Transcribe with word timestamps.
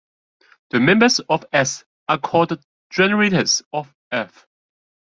The 0.71 0.79
members 0.79 1.19
of 1.29 1.45
"S" 1.53 1.83
are 2.09 2.17
called 2.17 2.59
generators 2.89 3.61
of 3.71 3.93
"F". 4.11 4.47